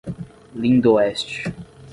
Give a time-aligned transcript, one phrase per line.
[0.59, 1.45] Lindoeste